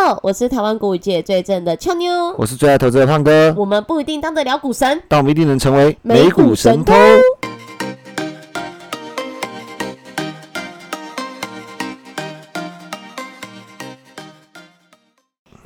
[0.00, 3.52] 好，我是台湾股界最正的俏妞，我是最爱投资的胖哥。
[3.58, 6.94] 我们不一定当得了股神，但我们一定能成为美股神偷。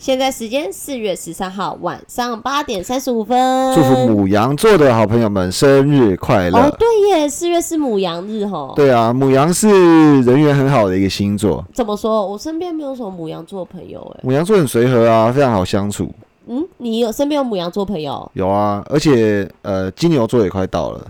[0.02, 3.72] 现在时间四月十三号晚上八点三十五分。
[3.72, 6.58] 祝福母羊座的好朋友们生日快乐！
[6.58, 8.72] 哦，对耶，四月是母羊日哈。
[8.74, 11.64] 对啊，母羊是人缘很好的一个星座。
[11.72, 12.26] 怎么说？
[12.26, 14.20] 我身边没有什么母羊座朋友哎。
[14.24, 16.10] 母羊座很随和啊，非常好相处。
[16.48, 18.28] 嗯，你有身边有母羊座朋友？
[18.34, 21.00] 有啊，而且呃，金牛座也快到了。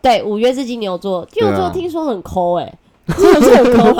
[0.00, 2.74] 对，五月是金牛座，金牛座听说很抠哎。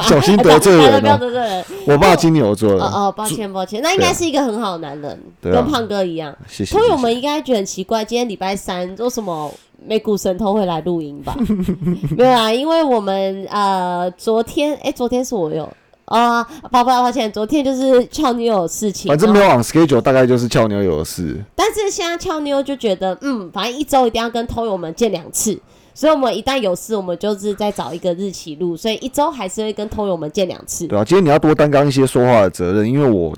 [0.03, 1.65] 小心得罪人，不要得罪人。
[1.87, 2.85] 我爸金牛座的。
[2.85, 6.35] 哦哦，抱歉抱歉，那应该是一个很好的男人，跟胖哥一样。
[6.49, 6.77] 谢谢。
[6.79, 9.53] 朋友们应该觉得很奇怪，今天礼拜三，为什么
[9.85, 11.37] 美股神偷会来录音吧？
[12.17, 15.69] 没有啊，因为我们呃，昨天哎，昨天是我有
[16.05, 21.43] 啊，抱抱抱歉，昨天就是俏妞有事情，反正没有往 schedule，大概就是俏妞有事。
[21.57, 25.59] 但是现在俏妞就觉得，嗯，反正一周一定要跟偷友们见两次。
[25.95, 28.77] 所以，我们一旦有事，我们就是再找一个日期录。
[28.77, 30.87] 所以一周还是会跟通友们见两次。
[30.87, 33.37] 对啊，今天你要多担纲一些说话的责任，因为我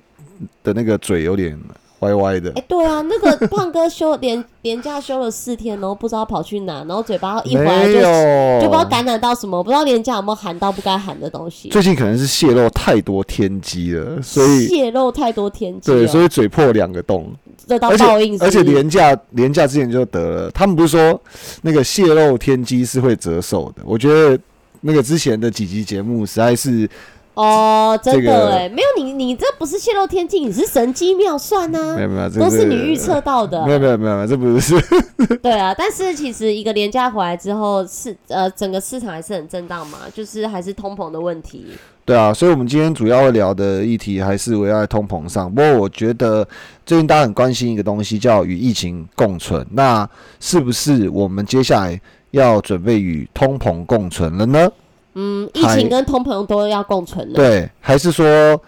[0.63, 1.59] 的那个嘴有点
[2.05, 2.53] 歪歪的。
[2.55, 7.95] 哎，对啊，那个 胖哥休连连假休了四天，然后不知道跑去哪，然后嘴巴一回来就
[8.61, 11.69] 就不知道感染到什么，不知道连假有没有喊到不该喊的东西。
[11.71, 15.91] 最近可能是泄露太多天机了，所以泄露太多天机。
[15.91, 17.33] 对，所以嘴破两个洞。
[17.67, 20.51] 这到报应，而且廉价廉价之前就得了。
[20.51, 21.19] 他们不是说
[21.63, 23.83] 那个泄露天机是会折寿的？
[23.87, 24.39] 我觉得
[24.83, 26.87] 那个之前的几集节目实在是
[27.35, 31.97] 哦，真的哎，没有你你这不是泄露天机，你是神机妙算呢？
[31.97, 33.67] 没有没有，都是你预测到的。
[33.67, 34.75] 没有没有没有，这不是。
[35.43, 41.67] 对啊，但是其实一个廉价回来之后，市呃整个市场还是很震荡嘛，就是还是通膨的问题。
[42.05, 45.53] 对啊，所以，我们今天主要会聊的议题还是围绕在通膨上。
[45.53, 46.47] 不过，我觉得
[46.85, 49.67] 最近大家很关心一个东西，叫与疫情共存。
[49.71, 51.99] 那是不是我们接下来
[52.31, 54.71] 要准备与通膨共存了呢？
[55.15, 57.35] 嗯，疫情跟通膨都要共存的。
[57.35, 58.61] 对，还是说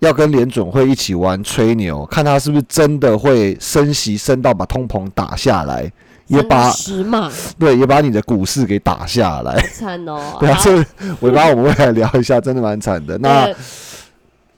[0.00, 5.90] 要跟联准会一起玩吹牛，看他是不是真的会升息升到把通膨打下来？
[6.28, 6.72] 也把
[7.58, 10.36] 对，也把你的股市给打下来，惨哦。
[10.40, 10.76] 对啊，这
[11.20, 13.18] 尾巴我们会来聊一下，真的蛮惨的。
[13.18, 13.46] 那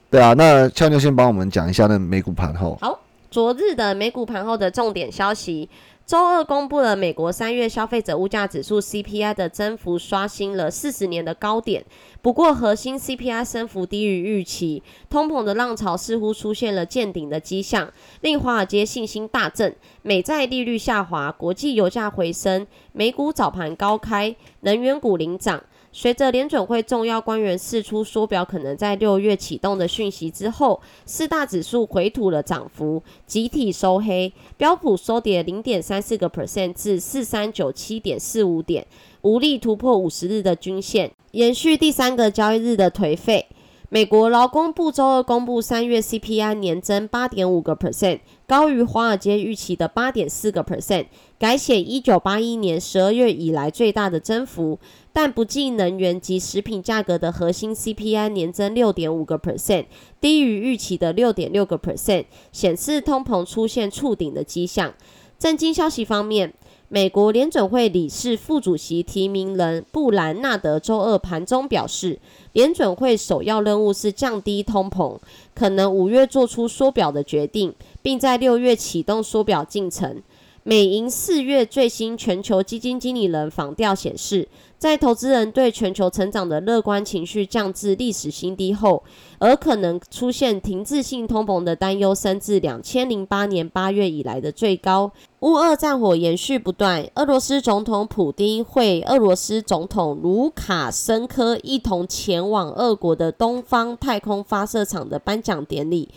[0.09, 2.77] 对啊，那俏妞先帮我们讲一下那美股盘后。
[2.79, 2.97] 好，
[3.29, 5.67] 昨日的美股盘后的重点消息。
[6.05, 11.83] 周二公布了美国三月消费者物价指数 CPI 的增幅刷新了四十年的高点，
[12.21, 25.63] 不过核心 CPI 升幅低于预期，通膨的浪潮似乎出现了见顶的迹象，令华尔街信心大振，美债利率下滑，国际油价回升，美股早盘高开，能源股领涨。
[25.97, 34.33] 随着联准会重要官员释出缩表可能在六月启动的讯息之后，四大指数回吐了涨幅，集体收黑。
[34.57, 38.85] 标普收跌零点三四个 percent 至四三九七点四五点，
[39.21, 43.45] 无力突破五十日的均线，延续第三个交易日的颓废。
[43.87, 51.05] 美国劳工部周二公布三月 CPI 年增八点五个 percent，高于华尔街预期的八点四个 percent，
[51.39, 54.77] 改写一九八一年十二月以来最大的增幅。
[55.15, 59.85] 但不计能源及食品价格的核心 CPI 年增六点五个 percent，
[60.19, 64.93] 低于预期的六点六个 percent，显示通膨出现触顶的迹象。
[65.39, 66.53] 震惊消息方面，
[66.89, 72.19] 美国联准会理事副主席提名人布兰纳德周二盘中表示，
[72.51, 75.17] 联准会首要任务是降低通膨，
[75.53, 80.21] 可能五月做出缩表的决定，并在六月启动缩表进程。
[80.67, 84.47] 美银四月最新全球基金经理人访调显示，
[84.79, 89.03] 在投资人对全球成长的乐观情绪降至历史新低后，
[89.37, 95.11] 而可能出现停滞性通膨的担忧升至两千零八年八月以来的最高。
[95.41, 106.09] 乌俄战火延续不断，俄罗斯总统普京会俄罗斯总统卢卡申科一同前往俄国的东方太空发射场的颁奖典礼。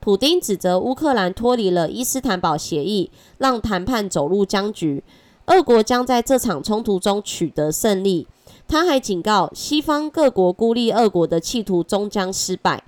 [0.00, 5.04] 普丁指责乌克兰脱离了伊斯坦堡协议，让谈判走入僵局。
[5.46, 8.26] 俄国将在这场冲突中取得胜利。
[8.66, 12.84] 他还警告西方各国孤立俄国的企图终将失败。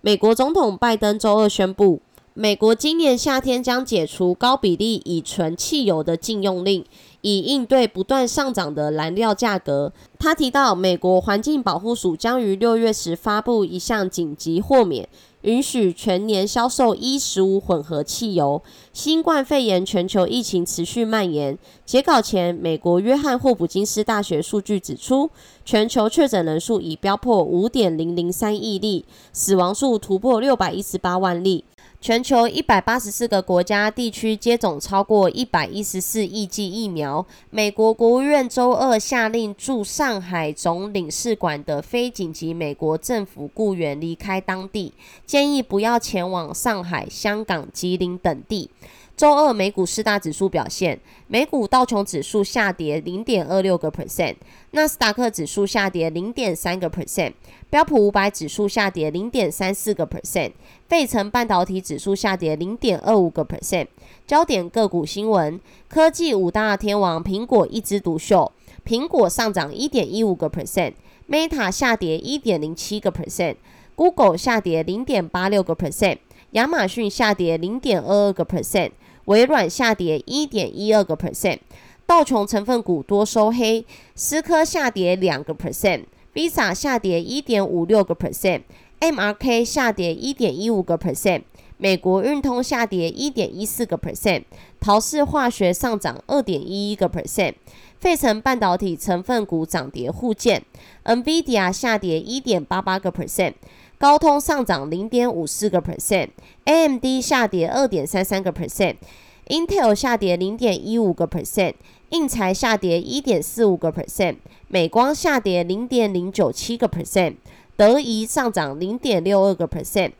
[0.00, 2.00] 美国总统拜登周二宣布，
[2.34, 6.84] 美国今年夏天将解除高比例乙醇汽油的禁用令，
[7.20, 9.92] 以应对不断上涨的燃料价格。
[10.18, 15.08] 他提到，美国环境保护署将于六月时发布一项紧急豁免。
[15.42, 18.62] 允许全年销售一十五混合汽油。
[18.92, 21.56] 新冠肺炎全球疫情持续蔓延。
[21.84, 25.30] 截稿前，美国约翰霍普金斯大学数据指出，
[25.64, 31.64] 全球确诊人数已飙破五点零零三亿例，死亡数突破六百一十八万例。
[32.06, 37.26] 全球一百八十四个国家地区接种超过一百一十四亿剂疫苗。
[37.50, 44.94] 美国国务院周二下令驻上海总领事馆的非紧急美国政府雇员离开当地，
[45.26, 48.70] 建议不要前往上海、香港、吉林等地。
[49.16, 54.36] 周二美股四大指数表现，美股道琼指数下跌零点二六个 percent，
[54.72, 57.32] 纳斯达克指数下跌零点三个 percent，
[57.70, 60.52] 标普五百指数下跌零点三四个 percent，
[60.86, 63.86] 费城半导体指数下跌零点二五个 percent。
[64.26, 65.58] 焦点个股新闻：
[65.88, 68.52] 科技五大天王苹果一枝独秀，
[68.84, 76.18] 苹果上涨一点一五个 percent，Meta 下跌一点零七个 percent，Google 下跌零点八六个 percent，
[76.50, 78.90] 亚马逊下跌零点二二个 percent。
[79.26, 81.58] 微软下跌一点一二个 percent，
[82.06, 83.84] 道琼成分股多收黑，
[84.14, 91.42] 思科下跌两个 percent，Visa 下跌一点五六个 percent，MRK 下跌一点一五个 percent，
[91.76, 94.44] 美国运通下跌一点一四个 percent，
[94.80, 97.54] 陶氏化学上涨二点一一个 percent，
[97.98, 100.62] 费城半导体成分股涨跌互见
[101.04, 103.54] ，NVIDIA 下跌一点八八个 percent。
[103.98, 111.72] 高通上涨零点五四个 percent，AMD 下跌二点三三个 percent，Intel 下跌零点一五个 percent，
[112.10, 114.36] 印材下跌一点四五个 percent，
[114.68, 117.36] 美光下跌零点零九七个 percent，
[117.74, 120.12] 德仪上涨零点六二个 percent，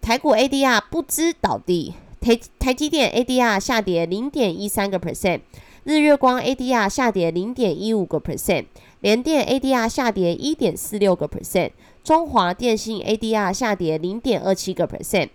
[0.00, 5.40] 台股 ADR 不知倒地，台台积电 ADR 下跌零点一三个 percent，
[5.82, 8.66] 日月光 ADR 下跌零点一五个 percent，
[9.00, 11.72] 联电 ADR 下跌一点四六个 percent。
[12.04, 15.30] 中华电信 ADR 下跌零点二七个 percent。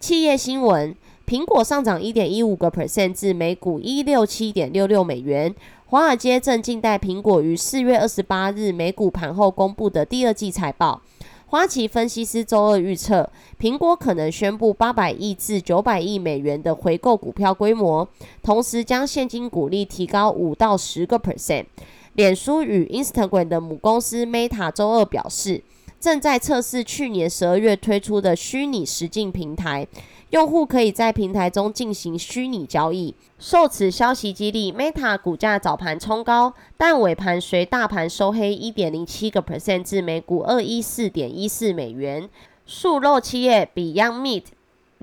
[0.00, 5.54] 企业新闻：苹果上涨一点一五个 percent 至每股一六七点六六美元。
[5.84, 11.02] 华尔街正静待苹果于四月二十八日美股盘后公布的第二季财报。
[11.48, 13.28] 花旗分析师周二预测，
[13.60, 18.08] 苹果可能宣布八百亿至九百亿美元的回购股票规模，
[18.42, 21.66] 同时将现金股利提高五到十个 percent。
[22.14, 25.62] 脸书与 Instagram 的母公司 Meta 周二表示。
[26.04, 29.88] 正在测试去年十二月推出的虚拟实境平台，
[30.32, 33.14] 用户可以在平台中进行虚拟交易。
[33.38, 42.28] 受此消息激励，Meta 股价早盘冲高，但尾盘随大盘收黑一点零七个 percent 至每股二一四点一四美元。
[42.66, 44.44] 素肉企业 Beyond Meat。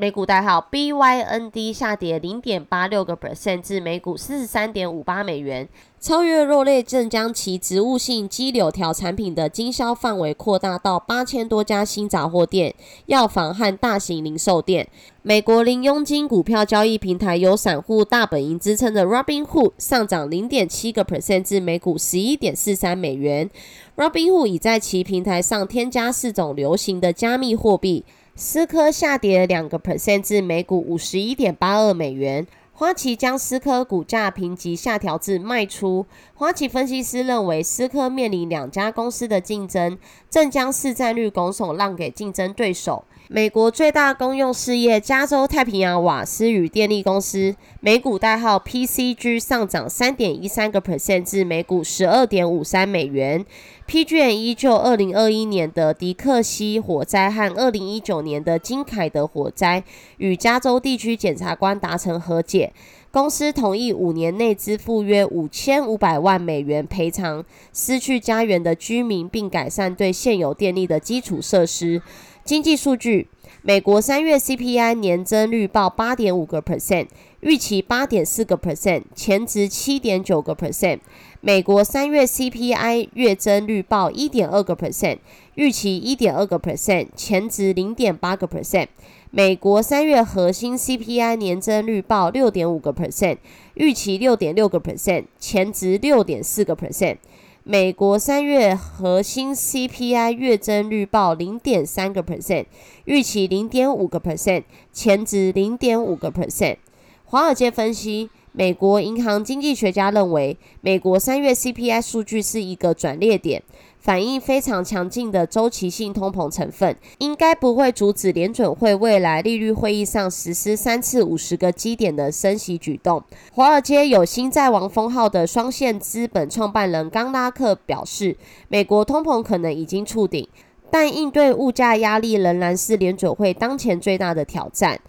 [0.02, 5.70] 美股代号 BYND 下跌零点八六个 percent 至每股四十三点五八美元。
[6.00, 12.74] 超越肉类正将其植物性鸡柳条产品的经销范围扩大到八千多家新杂货店、
[13.06, 14.88] 药房和大型零售店。
[15.22, 23.48] 美国零佣金股票交易平台有散户大本营支撑的 Robinhood 上涨零点七个 percent 至每股十一点四三美元。
[23.96, 28.04] Robinhood 已在其平台上添加四种流行的加密货币。
[28.44, 32.48] 思科下跌两个 percent 至每股五十一点八二美元。
[32.74, 36.08] 花旗将思科股价评级下调至卖出。
[36.34, 39.96] 花旗分析师认为，思科面临两家公司的竞争，
[40.28, 43.06] 正将市占率拱手让给竞争对手。
[43.34, 53.46] 美国最大公用事业加州太平洋瓦斯与电力公司，美股代号 PCG 上涨三点一三个 percent 至每股十二点五三美元。
[53.88, 59.82] PG&E 依旧二零二一年的迪克西火灾和二零一九年的金凯德火灾，
[60.18, 62.74] 与加州地区检察官达成和解。
[63.12, 72.02] 公司同意五年内支付约五千五百万美元赔偿失去家园的居民，并改善对现有电力的基础设施。
[72.44, 73.28] 经济数据：
[73.62, 77.08] 美国三月 CPI 年增率报八点五个 percent，
[77.42, 81.00] 预期八点四个 percent，前值七点九个 percent。
[81.40, 85.20] 美国三月 CPI 月增率报一点二个 percent，
[85.56, 88.88] 预期一点二个 percent，前值零点八个 percent。
[89.30, 93.38] 美国三月核心 CPI 年增率报六点五个 percent，
[93.76, 97.18] 预期六点六个 percent，前值六点四个 percent。
[97.64, 102.66] 美国三月核心 CPI 月增率报零点三个 percent，
[103.06, 106.78] 预期零点五个 percent，前值零点五个 percent。
[107.24, 113.62] 华尔街分析，美国银行经济学家认为，美国三月 CPI 数据是一个转捩点。
[114.02, 123.24] 反映非常强劲的周期性通膨成分，应该不会阻止联准会未来利率会议上实施三次五十个基点的升息举动。
[123.54, 128.36] 华尔街有新债王封号的双线资本创办人冈拉克表示，
[128.68, 130.48] 美国通膨可能已经触顶。
[130.94, 135.00] 但应对物价压力仍然是联准会当前最大的挑战。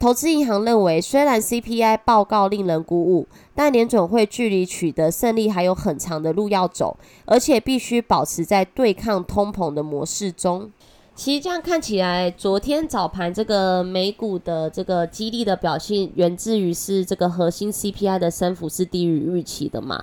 [0.00, 10.70] 投资银行认为，虽然 CPI 报告令人鼓舞，但联准会距离取得胜利还有很长的路要走，而且必须保持在对抗通膨的模式中。
[11.14, 20.02] 其实这样看起来，昨天早盘这个美股的这个激励的表现，源自于是这个核心 CPI 的升幅是低于预期的嘛？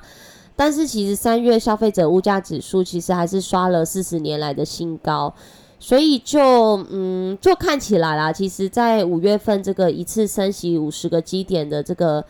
[0.55, 5.33] 但是其实三月消费者物价指数其实还是刷了四十年来的新高。
[5.79, 12.25] 所以就嗯，就看起来啦，其实，在五月份这个一次升息五十个基点的这个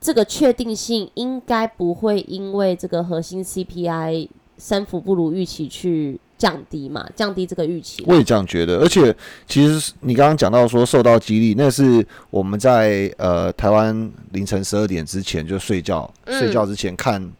[0.00, 8.02] 这个确定性，应该不会因为这个核心 CPI 升幅不如预期去降低嘛，降低这个预期。
[8.06, 9.14] 我也这样觉得，而且
[9.46, 17.30] 其实你刚刚讲到说受到激励，那是我们在呃台湾凌晨十二点之前就睡觉，睡觉之前看。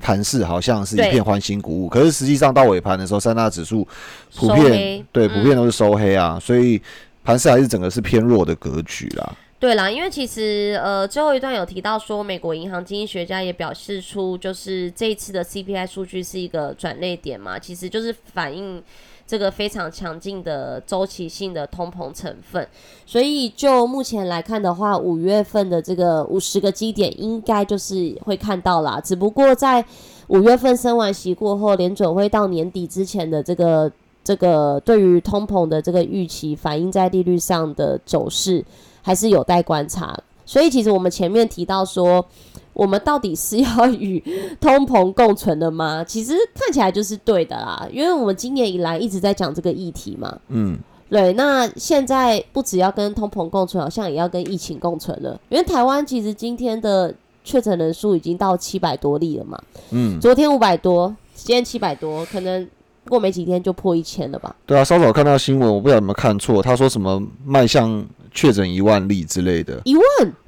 [0.00, 3.86] 盘势好像是一片欢欣鼓舞，可是实际上到尾盘的时候，三大指数
[4.34, 6.80] 普遍对普遍都是收黑啊，所以
[7.22, 9.32] 盘势还是整个是偏弱的格局啦。
[9.60, 18.82] 对啦，因为其实呃最后一段有提到说，美国银行经济学家也表示出，就是这一次的 CPI 数据是一个转捩点嘛，其实就是反映。
[19.26, 22.66] 这个非常强劲的周期性的通膨成分，
[23.06, 29.00] 所以就目前来看的话，五月份的这个五十个基点应该就是会看到啦。
[29.00, 29.84] 只不过在
[30.26, 33.92] 五月份升完息过后，联准会到年底之前的这个
[34.24, 38.64] 这个对于通膨的这个预期反映在利率上的走势，
[39.02, 40.18] 还是有待观察。
[40.44, 42.24] 所以其实我们前面提到说。
[42.72, 44.22] 我们到底是要与
[44.58, 46.02] 通膨共存的吗？
[46.04, 50.38] 其实看起来就是对的啦，因为我们今年以来一直在讲这个议题嘛。
[50.48, 50.78] 嗯，
[51.10, 51.32] 对。
[51.34, 55.38] 那现在不只要跟通膨共存，好像也要跟疫情共存了。
[55.50, 57.12] 因为台湾其实今天的
[57.44, 59.60] 确诊人数已经到七百多例了嘛。
[59.90, 60.18] 嗯。
[60.20, 62.66] 昨天五百多，今天七百多，可能
[63.08, 64.54] 过没几天就破一千了吧？
[64.64, 69.80] 对啊，稍早看到新闻，我不知道有没有看错，他说什么迈向确诊一万例之类的。
[69.84, 70.04] 一万？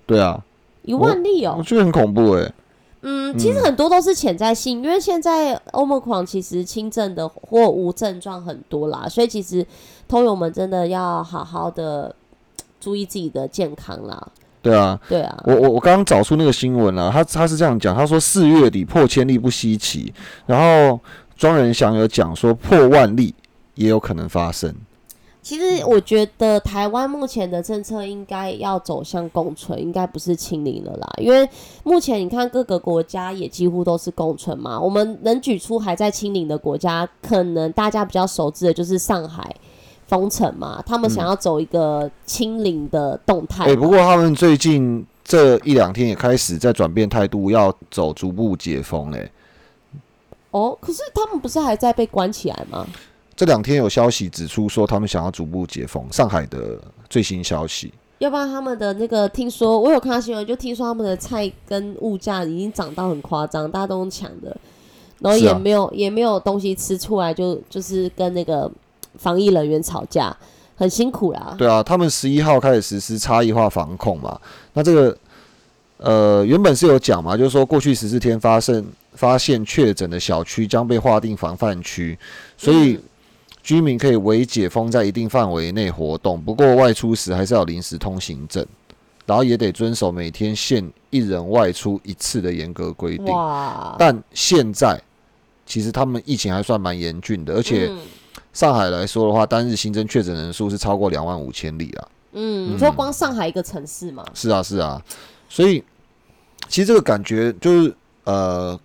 [0.07, 0.43] 对啊。
[0.83, 2.53] 一万例哦，我觉得很恐怖哎。
[3.03, 9.67] 嗯，其实很多都是潜在性，因为现在欧盟狂其实轻症的或无症状很多啦，所以其实
[10.07, 12.15] 通友们真的要好好的
[12.81, 14.29] 注意自己的健康啦。
[14.61, 15.43] 对啊，对啊。
[15.45, 20.13] 我我我刚刚找出那个新闻了，他他是这样讲，他说四月底破千例不稀奇，
[20.47, 20.99] 然后
[21.37, 23.35] 庄仁祥有讲说破万例
[23.75, 24.73] 也有可能发生。
[25.43, 31.13] 其实我觉得台湾目前的政策应该要走向共存，应该不是清零了啦。
[31.19, 31.47] 因为
[31.83, 34.81] 目前你看各个国家也几乎都是共存嘛。
[34.81, 39.53] 我们能举出还在清零的国家，可能大家比较熟知的就是上海
[40.07, 43.65] 封城嘛，他们想要走一个清零的动态。
[43.65, 49.29] 哎，不过他们最近这一两天也开始在转变态度，要走逐步解封嘞。
[50.53, 52.87] 哦，可是他们不是还在被关起来吗？
[53.35, 56.07] 这两天有消息指出说，他们想要逐步解封。
[56.13, 64.55] 上海的最新消息，要不然他们的那个听说，我有看到新闻，就听说他们的菜跟物价已经涨到很夸张，大家都用抢的，
[65.21, 68.71] 然后也没有也没有东西吃出来，就就是跟那个
[69.17, 70.37] 防疫人员吵架，
[70.77, 71.55] 很辛苦啦。
[71.57, 74.39] 对啊，他们十一号开始实施差异化防控嘛，
[74.75, 75.17] 那这个
[75.97, 78.85] 呃原本是有讲嘛，就是说过去十四天发生
[79.15, 82.19] 发现确诊的小区将被划定防范区，
[82.59, 83.01] 所以。
[83.63, 88.67] 居民可以为解封在一定范围内活动，不过外出时还是要临时通行证，
[89.25, 93.27] 然后也得遵守每天限一人外出一次的严格规定。
[93.97, 95.01] 但现在
[95.65, 97.89] 其实他们疫情还算蛮严峻的，而且
[98.53, 102.09] 上海来说的话，单日新增确诊人数是超过两万五千例啊。
[102.33, 104.25] 嗯，你说光上海一个城市吗？
[104.35, 105.01] 是啊，是啊。
[105.49, 105.85] 所以
[106.67, 108.79] 其实这个感觉就是呃，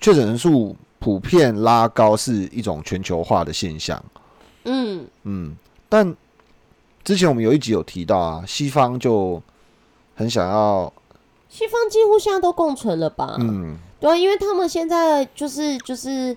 [0.00, 0.76] 确诊人数。
[1.04, 4.02] 普遍拉高是一种全球化的现象，
[4.64, 5.54] 嗯嗯，
[5.86, 6.16] 但
[7.04, 9.42] 之前我们有一集有提到啊，西方就
[10.14, 10.90] 很想要，
[11.50, 13.36] 西方几乎现在都共存了吧？
[13.38, 16.34] 嗯，对，因为他们现在就是就是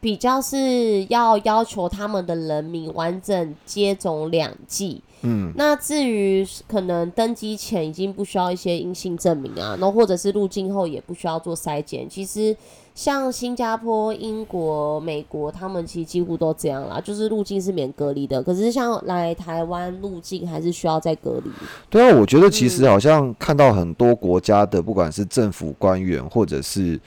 [0.00, 12.56] 比较是要要求他们的人民完整接种两剂，嗯，那至于可能登机前已经不需要一些阴性证明啊，然后或者是入境后也不需要做筛检，其实。
[12.96, 18.42] 像新加坡、英国、美国，他们其实几乎都这样啦，就是入境是免隔离的。
[18.42, 21.50] 可是像来台湾入境，还是需要再隔离。
[21.90, 26.98] 对啊，我觉得其实好像看到很多国家的，不管是政府官员或者是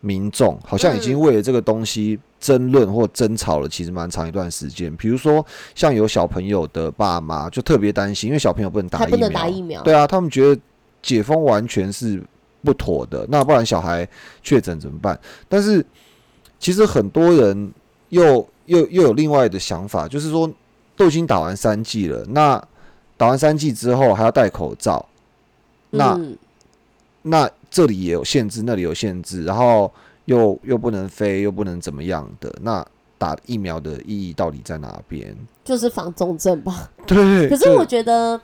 [0.00, 4.96] 民众，好像已经为了这个东西争论或争吵了，其实蛮长一段时间。
[4.96, 9.82] 比如说，像有小朋友的爸妈就特别担心，因为小朋友不能打疫苗，不能打疫苗。
[9.82, 10.58] 对啊，他们觉得
[11.02, 12.24] 解封完全是。
[12.64, 14.06] 不妥的，那不然小孩
[14.42, 15.18] 确诊怎么办？
[15.48, 15.84] 但是
[16.58, 17.72] 其实很多人
[18.10, 20.50] 又又又有另外的想法，就是说
[20.96, 22.62] 都已经打完三剂了，那
[23.16, 25.04] 打完三剂之后还要戴口罩，
[25.90, 26.36] 那、嗯
[27.24, 29.88] 那这里也有限制，那里有限制，然后
[30.24, 32.84] 又又不能飞，又不能怎么样的，那
[33.16, 35.32] 打疫苗的意义到底在哪边？
[35.64, 36.90] 就是防重症吧。
[37.06, 38.40] 对，可是我觉得，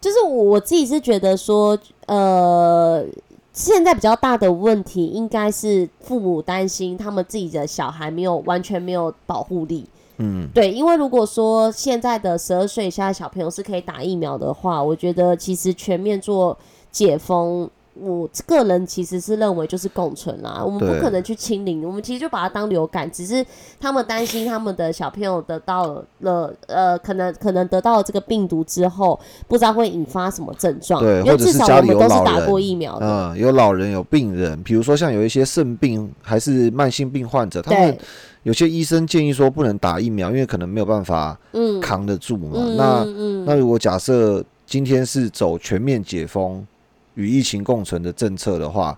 [0.00, 3.04] 就是我我自己是觉得说，呃，
[3.52, 9.86] 现在比较大的问题应该是父母担心他们自己的小孩没有完全没有保护力。
[10.18, 16.56] 嗯，对，因为如果说现在的十二岁以下的小朋友是可以打疫苗的话，我觉得其实全面做
[16.90, 17.68] 解封。
[17.94, 23.44] 我个人其实是认为就是共存啦，我们不可能去清零，我们其实就把它当流感，只是
[23.78, 37.98] 他们担心他们的小朋友得到了呃，可能可能得到了这个病毒之后，不知道会引发什么症状，对因为或者是家里至少我们有老人都是打过疫苗的，嗯，有老人有病人，比如说像有一些肾病还是慢性病患者，他们，
[38.44, 42.48] 有些医生建议说不能打疫苗，因为可能没有办法嗯，扛得住嘛。
[42.54, 43.04] 嗯那
[43.44, 46.66] 那如果假设今天是走全面解封
[47.14, 48.96] 与疫情共存的政策的话，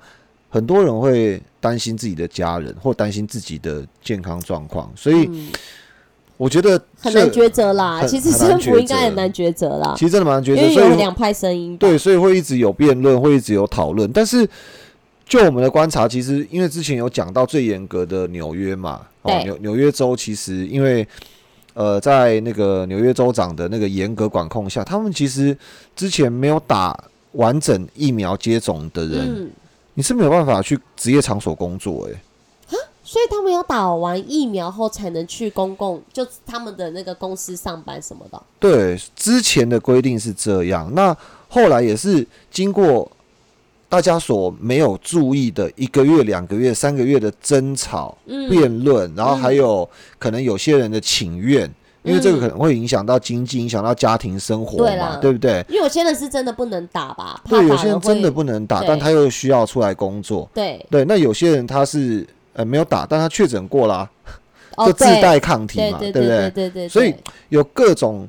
[0.48, 5.48] 很多人会担心自己的家人或担心自己的健康状况，所以嗯
[6.36, 8.04] 我觉得这很难抉择啦。
[8.06, 11.86] 其实政府应该很难抉择啦，其实真的蛮难抉因择，所以为有两派声音吧。
[11.86, 14.10] 对，所以会一直有辩论，会一直有讨论。
[14.12, 14.46] 但是
[15.26, 21.06] 就我们的观察，其实因为之前有讲到最严格的纽约嘛，哦，对纽纽约州其实因为
[21.74, 25.56] 呃，在那个纽约州长的那个严格管控下，他们其实
[25.94, 26.96] 之前没有打
[27.34, 29.50] 完整疫苗接种的人，嗯，
[29.94, 32.16] 你是没有办法去职业场所工作、欸，
[33.06, 38.42] 所以他们要打完疫苗后才能去公共，就他们的那个公司上班什么的。
[38.58, 41.14] 对，之前的规定是这样，那
[41.48, 43.08] 后来也是经过
[43.90, 49.88] 大家所没有注意的一个月、两个月、三个月的争吵、嗯，辩论，然后还有
[50.18, 51.70] 可能有些人的请愿，
[52.04, 55.64] 因为这个可能会影响到经济、影响到家庭生活嘛对啦，对不对？
[55.68, 60.48] 因为有些人是真的不能打吧，怕对，有打些人真的会不能打，对但他又需要出来工作。
[60.52, 64.08] 对，对，那有些人他是呃没有打，但他确诊过啦，
[64.76, 68.28] 哦，就自对带抗体嘛，对对不对对对，所以对有各种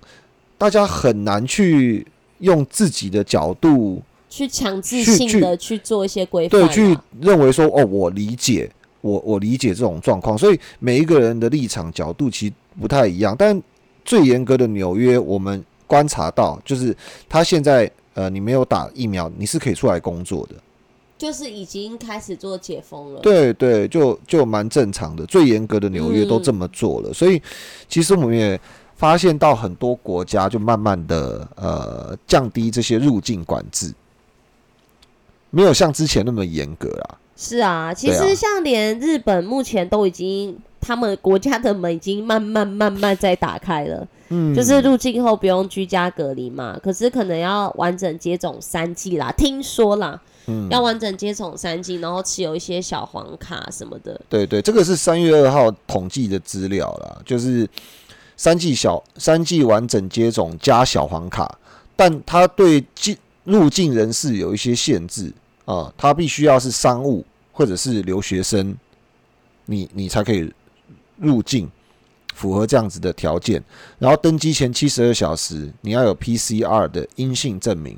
[0.58, 2.08] 大家很难去
[2.40, 8.72] 用自己的角度去强制去去性的去做一些规范啊，对去认为说哦，我理解，
[9.02, 13.36] 我我理解这种状况，所以每一个人的立场角度其实不太一样。
[13.38, 13.62] 但
[14.06, 16.96] 最严格的纽约，我们观察到就是
[17.28, 20.56] 他现在呃，你没有打疫苗，你是可以出来工作的。
[21.18, 23.22] 就是已经开始做解封了。
[23.22, 25.26] 对对，就就蛮正常的。
[25.26, 27.42] 最严格的纽约都这么做了，所以
[27.88, 28.60] 其实我们也
[28.98, 33.94] 发现到很多国家就慢慢的呃降低这些入境管制，
[35.50, 37.18] 没有像之前那么严格啦。
[37.38, 50.68] 是啊，其实像连日本目前都已经，他们国家的门已经慢慢慢慢在打开了，嗯，就是入境后不用居家隔离嘛，可是可能要完整接种三剂啦，听说啦，嗯。
[50.70, 54.20] 要完整接种三剂，然后持有一些小黄卡什么的。
[54.30, 57.68] 对对，这个是三月二号统计的资料啦，就是
[58.38, 61.58] 三剂小三剂完整接种加小黄卡，
[61.96, 65.34] 但它对进入境人士有一些限制
[65.66, 68.76] 啊，他必须要是商务或者是留学生，
[69.66, 70.52] 你你才可以
[71.18, 71.70] 入境，
[72.34, 73.64] 符合这样子的条件。
[74.00, 77.98] 然后登机前七十二小时，你要有 PCR 的阴性证明，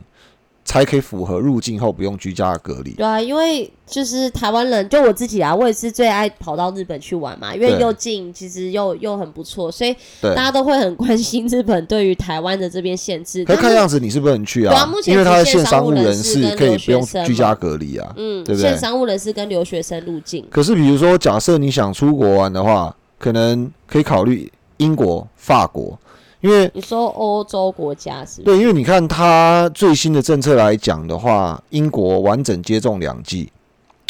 [0.65, 2.91] 才可以符合入境后不用居家隔离。
[2.91, 13.45] 对啊，因为就是台湾人，就我自己啊，我也是最爱跑到日本去玩嘛，因为又近，其实又又很不错，所以大，家都会很关心日本对于台湾的这边限制。
[13.45, 18.13] 可看样子你是不能去啊对啊目，前因为他的只限线商务人士可以不用居家隔离啊。
[18.17, 25.97] 嗯，对不对现商务人士跟留学生入境，可是比如说，假设你想出国玩的话，可能可以考虑英国、法国，
[26.41, 28.41] 因为你说欧洲国家是是？
[28.41, 33.51] 对，因为你看它最新的政策来讲的话，英国完整接种两剂，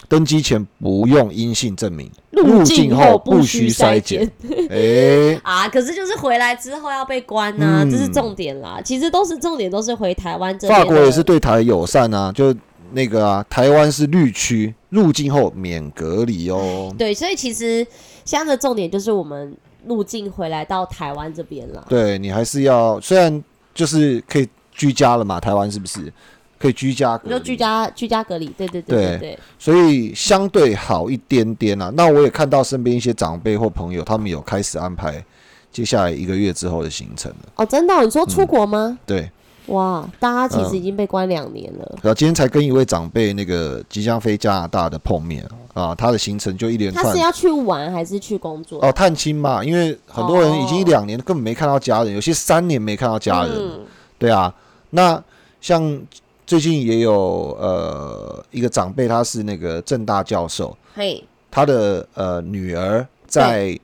[0.09, 4.29] 登机前不用阴性证明，入境后不需筛检。
[4.69, 8.81] 哎、 啊，可是就是回来之后要被关呐、嗯这是重点啦。
[8.83, 10.79] 其实都是重点，都是回台湾这边。
[10.79, 12.53] 法国也是对台友善啊，就
[12.91, 16.93] 那个啊，台湾是绿区，入境后免隔离哦。
[16.97, 17.85] 对，所以其实
[18.27, 21.85] 现在的重点就是我们入境回来到台湾这边了。
[21.87, 23.41] 对你还是要，虽然
[23.73, 26.11] 就是可以居家了嘛，台湾是不是
[26.59, 27.33] 可以居家隔离？
[27.33, 31.89] 你就居家居家隔离，对对对对对，所以相对好一点点啊。
[31.95, 35.23] 那我也看到身边一些长辈或朋友，他们有开始安排
[35.71, 37.49] 接下来一个月之后的行程了。
[37.55, 38.99] 哦，真的哦、你说出国吗？
[39.05, 39.31] 对，
[39.67, 41.99] 哇，大家其实嗯已经被关两年了。
[42.01, 48.79] 然后今天才跟一位长辈那个即将飞加拿大的碰面啊，他的行程就一连串他是要去玩还是去工作？
[48.81, 53.79] 哦探亲嘛，因为很多人已经一哦两年根本没看到家人，有些三年没看到家人，嗯
[54.17, 54.53] 对啊。
[54.91, 55.21] 那
[55.59, 56.01] 像
[56.45, 63.77] 最近也有呃一个长辈，他是那个正大教授，嘿，他的呃女儿在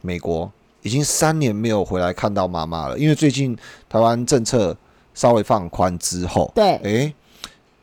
[0.00, 0.50] 美国
[0.82, 3.56] 已经三年没有回来看到妈妈了，因为最近
[3.88, 4.76] 台湾政策
[5.14, 7.14] 稍微放宽之后，对，诶，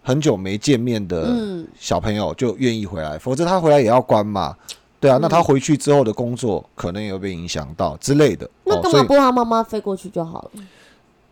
[0.01, 4.55] 很久没见面的嗯，小朋友就愿意回来，否则他回来也要关嘛。
[4.99, 8.45] 对啊，那他嗯回去之后的工作可能也会被影响到之类的。
[8.65, 10.61] 哦，那干嘛不让他妈妈飞过去就好了？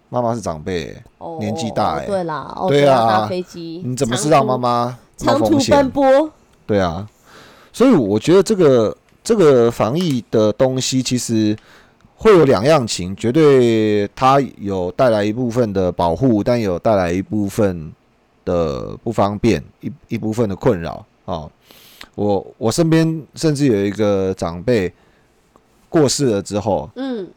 [0.09, 0.95] 妈妈是长辈
[1.37, 5.89] 年纪大对啦，哦，对啊搭飞机，你怎么是让妈妈冒长途奔？
[5.89, 6.31] 波？
[6.65, 7.05] 对啊，
[7.73, 11.53] 所以我觉得这个这个防疫的东西其实
[12.17, 17.93] 会有两样情，绝对它有带来一部分的保护，但有带来一部分
[18.43, 20.93] 的不方便，一一部分的困扰
[21.25, 21.51] 啊、哦。
[22.15, 24.91] 我我身边甚至有一个长辈
[25.87, 27.27] 过世了之后，嗯。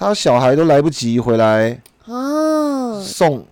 [0.00, 3.44] 他小孩都来不及回来啊，送，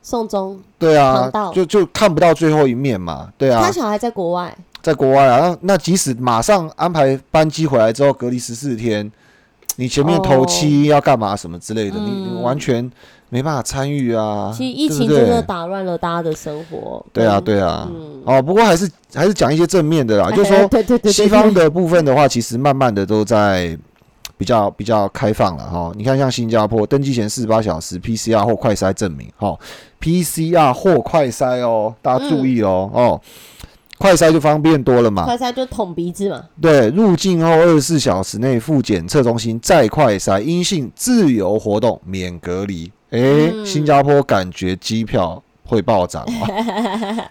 [0.00, 3.62] 送终，对啊，就就看不到最后一面嘛，对啊。
[3.62, 9.12] 他，小孩在国外，在国外啊，那那即使马上安排班机回来之后隔离十四天，
[9.76, 12.90] 你前面头七要干嘛什么之类的，你你嗯完全
[13.30, 14.52] 没办法参与啊。
[14.56, 17.04] 其实疫情真的打乱了大家的生活。
[17.12, 17.88] 对啊，跟，对啊。
[17.90, 23.76] 嗯，哦，不过还是还是讲一些正面的啦， 就是说对对对对，西方的部分的话，其实慢慢的都在
[24.36, 25.92] 比较比较开放了哈。
[25.96, 29.56] 你看像新加坡登记前四十八小时 PCR 或快筛证明，哈
[30.00, 33.20] ，PCR 或快筛哦，大家注意哦，哦，
[34.02, 35.24] 快筛就方便多了嘛。
[35.24, 42.90] 快筛就捅鼻子嘛，对，入境后二十四小时内赴检测中心再快筛，阴性自由活动免隔离。
[43.10, 47.30] 诶，嗯新加坡感觉机票会暴涨哦。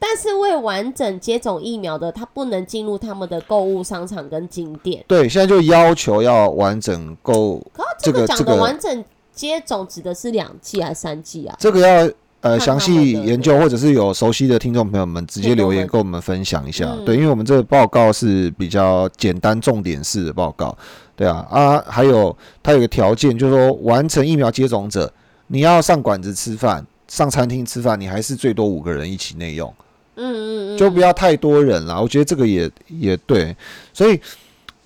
[0.00, 5.04] 但是未完整接种疫苗的，他不能进入他们的购物商场跟景点。
[5.06, 11.54] 对，现在就要求要完整购可这个讲的完整接种指的是两剂还是三剂啊？
[11.60, 16.86] 这个要呃详细研究，或者是有熟悉的听众朋友们直接留言跟我们分享一下。
[16.90, 20.76] 嗯对，因为我们这个报告是比较简单重点式的报告。
[21.16, 25.12] 对啊啊，还有它有个条件，就是说完成疫苗接种者，
[25.48, 29.74] 你要上馆子吃饭、上餐厅吃饭，你还是最多五个人一起内用。
[30.14, 32.00] 嗯嗯嗯，就不要太多人了。
[32.00, 33.56] 我觉得这个也也对，
[33.92, 34.20] 所以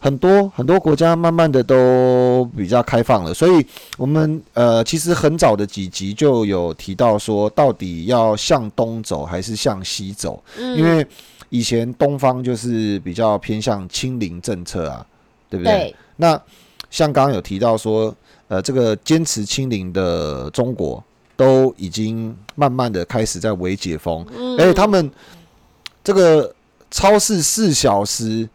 [0.02, 3.32] 很多很多国家慢慢的都比较开放了。
[3.32, 3.64] 所以
[3.96, 10.42] 我们呃其实很早的几集就有提到说，到底要向东走还是向西走？
[10.58, 11.06] 嗯因为
[11.50, 15.06] 以前东方就是比较偏向清零政策啊，
[15.48, 15.72] 对不对？
[15.72, 16.40] 对那
[16.90, 18.12] 像刚刚有提到说，
[18.48, 21.02] 呃，这个坚持清零的中国
[21.36, 25.08] 都已经慢慢的开始在微解封，嗯而且他们
[26.02, 26.52] 这个
[26.90, 28.48] 超市四小时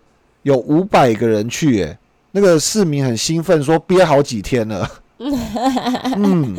[0.48, 2.00] 有五百个人去，哎，
[2.32, 4.90] 那个市民很兴奋，说憋好几天了。
[5.20, 6.56] 嗯，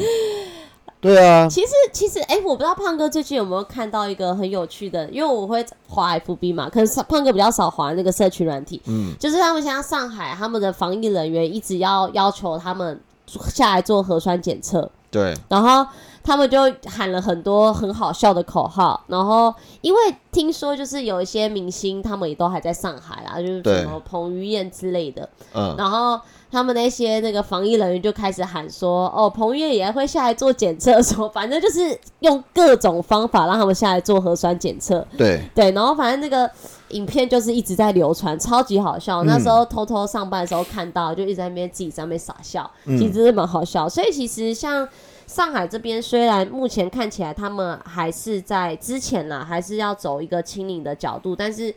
[1.01, 15.87] 对啊，其实其实，哎、我不知道胖哥最近有没有看到一个很有趣的，因为我会滑 FB 嘛，可是胖哥比较少滑那个社群软体，嗯，就是他们现在上海他们的防疫人员一直要要求他们下来做核酸检测，对，然后
[16.28, 19.98] 他们就喊了很多很好笑的口号，然后 因为
[20.30, 26.20] 听说就是有一些明星他们也都还在上海啦，就是什么彭于晏之类的，嗯，然后
[26.52, 36.50] 他们那些那个防疫人员就开始喊说，哦，彭于晏也会下来做检测，什么反正就是用各种方法让他们下来做核酸检测，对，对，然后反正那个
[36.90, 39.24] 影片就是一直在流传，超级好笑。
[39.24, 39.26] 嗯。
[39.26, 42.98] 那时候偷偷上班的时候看到，就一直在那边自己在那边傻笑，嗯。
[42.98, 43.88] 其实真的蛮好笑。
[43.88, 44.86] 所以其实像
[45.28, 51.72] 上海这边，虽然目前看起来他们还是在之前啦，还是要走一个清零的角度，但是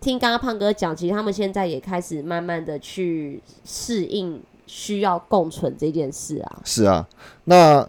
[0.00, 6.60] 听刚刚胖哥讲，其实他们现在也开始慢慢的去适应需要共存这件事啊。
[6.64, 7.06] 是啊，
[7.44, 7.88] 那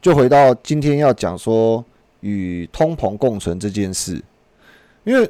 [0.00, 1.84] 就回到今天要讲说
[2.20, 4.22] 与通膨共存这件事，
[5.02, 5.28] 因为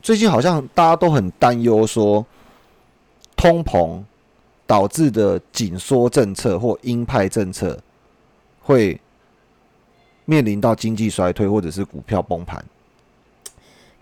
[0.00, 2.24] 最近好像大家都很担忧说
[3.36, 4.00] 通膨
[4.64, 7.76] 导致的紧缩政策或鹰派政策
[8.62, 9.00] 会
[10.24, 12.64] 面临到经济衰退或者是股票崩盘。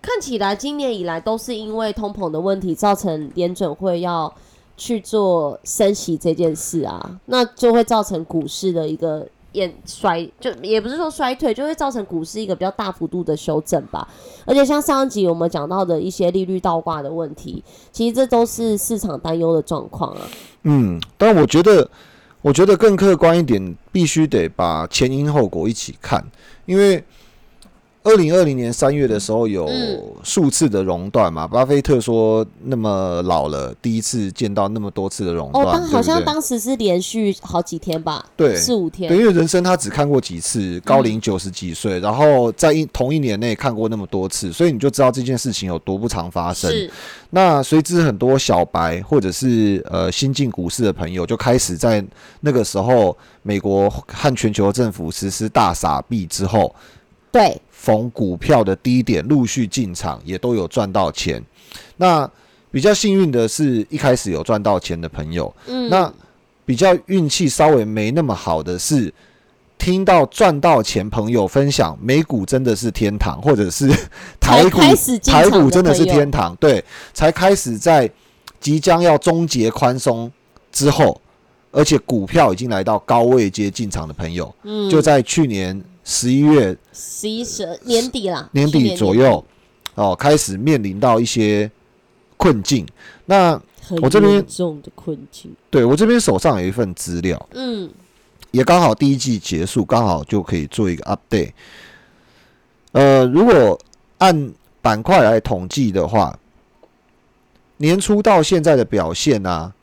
[0.01, 4.33] 看起来今年以来都是因为通膨的问题，造成联准会要
[4.75, 14.07] 去做升息这件事啊，那就会造成股市的一个演衰，就也不是说衰退，就会造成股市一个比较大幅度的修正吧。
[14.45, 20.21] 而且像上一集我们讲到的一些利率倒挂的问题，其实这都是市场担忧的状况啊。
[20.63, 21.87] 嗯，但我觉得，
[22.41, 26.25] 我觉得更客观一点，必须得把前因后果一起看，
[26.65, 27.03] 因为
[28.03, 30.01] 二零二零年三月的时候有嗯。
[30.23, 36.23] 数次的熔断嘛，巴菲特说那么老了，第一次见到那么多次的熔哦，断，当好像？
[36.23, 38.55] 当时是连续好几天吧，对。
[38.55, 39.09] 四五天。
[39.09, 46.69] 对，，因为人生他只看过几次，高龄九十几岁，然后在一同一年内看过那么多次，所以你就知道这件事情有多不常发生。
[46.71, 46.89] 是。
[47.31, 52.03] 那随之很多小白或者是呃新进股市的朋友就开始在
[52.41, 56.73] 那个时候，美国和全球政府实施大傻币之后，
[57.31, 61.43] 对，逢股票的低点陆续进场，也都有赚到钱。
[61.97, 62.29] 那
[62.69, 66.13] 比较幸运的是，一开始有赚到钱的朋友，嗯，那
[66.63, 69.11] 比较运气稍微没那么好的是，
[69.79, 73.89] 听到赚到钱朋友分享美股真的是天堂，或者是
[74.39, 74.79] 台股
[75.23, 76.83] 台股真的是天堂，对，
[77.15, 78.07] 才开始在
[78.59, 80.31] 即将要终结宽松
[80.71, 81.19] 之后，
[81.71, 84.87] 而且股票已经来到高位阶进场的朋友，嗯。
[84.87, 89.43] 就在去年十一月十一十年底啦，年底左右，
[89.95, 91.69] 哦，开始面临到一些
[92.37, 92.85] 困境。
[93.25, 93.61] 那
[94.01, 97.89] 我这边重的困境，对我这边手上有一份资料，嗯，
[98.51, 101.51] 也刚好第一季结束，刚好就可以做一个 update。
[102.93, 103.79] 呃，如果
[104.17, 106.37] 按板块来统计的话，
[107.77, 109.73] 年初到现在的表现啊，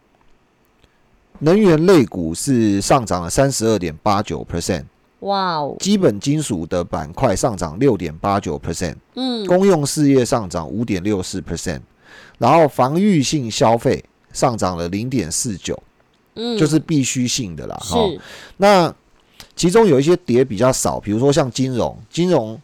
[1.41, 4.85] 能源类股是上涨了三十二点八九 percent，
[5.21, 11.81] 哇哦，基本金属的板块上涨六点八九 percent，嗯，公用事业上涨五点六四 percent，
[12.39, 15.77] 然后防御性消费上涨了零点四九，
[16.35, 17.77] 嗯，就是必须性的啦。
[17.81, 18.07] 哈。
[18.07, 18.21] 是，
[18.59, 18.95] 那
[19.57, 22.61] 其中有一些跌比较少，比如说像金融，金融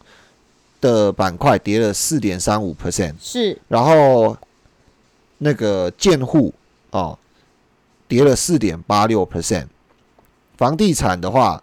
[0.80, 4.36] 的板块跌了四点三五 percent，是，然后
[5.38, 6.54] 那个建户
[6.92, 7.18] 哦
[8.06, 9.66] 跌了四点八六 percent，
[10.56, 11.60] 房地产的话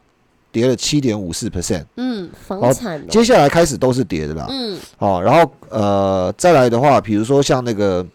[0.52, 4.46] 跌了七点五四 percent，嗯，房好产哦，接下来开始都是跌的啦。
[4.50, 8.06] 嗯，哦，然后呃再来的话，比如说像那个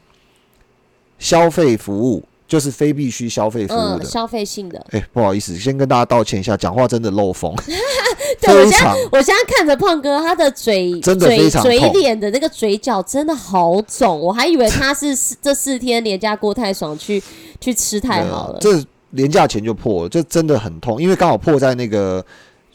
[1.19, 4.05] 消费服务，就是非必须消费服务嗯，的。
[4.05, 4.85] 消费性的。
[4.91, 7.55] 哎、不好意思，先跟大家道歉一下，讲话真的漏风，
[8.43, 17.23] 对我现在我现在看着胖哥，他的嘴真的非嘴嘴常痛脸的那个嘴角真的好肿，我还以为他是四这四天连假过太爽，去
[17.61, 18.55] 去吃太好了。
[18.55, 18.85] 呃这
[19.17, 22.25] 廉价前就破了，这真的很痛，因为刚好破在那个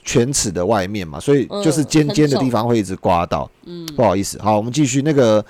[0.03, 3.49] 犬齿的外面嘛，所以嗯就是尖尖的地方会一直刮到。
[3.65, 5.43] 嗯，不好意思，好，我们继续那个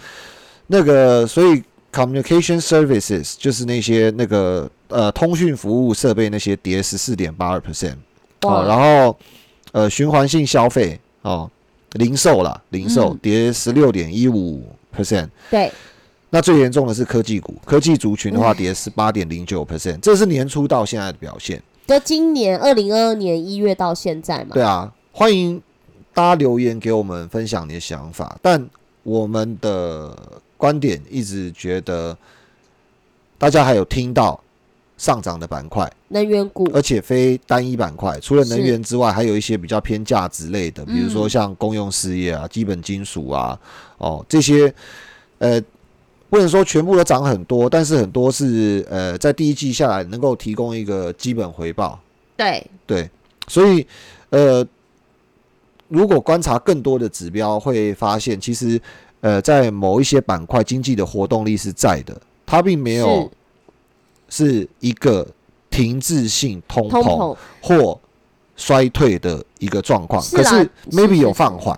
[0.67, 7.95] 那个，所以 communication services 就是那些那个呃通讯服务设备那些跌十四点八二 percent
[8.41, 9.17] 哦，然后
[9.71, 11.49] 呃循环性消费哦，
[11.93, 13.19] 零售啦，零售嗯。
[13.21, 15.27] 跌十六点一五 percent。
[15.49, 15.71] 对，
[16.34, 21.62] 那最严重的是科技股，科技族群的话跌十八点零九 percent，这是年初到现在的表现。
[21.86, 25.62] 就今年二零二二年一月到现在嘛，对啊，欢迎
[26.13, 28.65] 大家留言给我们分享你的想法，但
[29.04, 30.17] 我们的
[30.56, 32.17] 观点一直觉得，
[33.38, 34.41] 大家还有听到
[34.98, 41.30] 上涨的板块，能源股，而且非单一板块，除了能源之外，还有一些比较偏价值类的，比如说嗯。
[41.30, 43.60] 像公用事业啊、基本金属啊，
[43.98, 44.74] 哦这些，
[45.39, 45.62] 呃，
[46.32, 52.00] 不能说全部都涨很多，但是很多是呃在第一季下来能够提供一个基本回报，
[52.38, 53.10] 对，对，
[53.48, 53.86] 所以
[54.30, 54.65] 呃，
[55.89, 58.82] 如果观察更多的指标，会发现其实
[59.20, 63.30] 呃在某一些板块经济的活动力是在的，它并没有
[64.30, 64.67] 是。
[64.80, 65.28] 一个
[65.70, 68.00] 停滞性通膨，或
[68.56, 71.78] 衰退的一个状况，可是是 maybe 有放缓。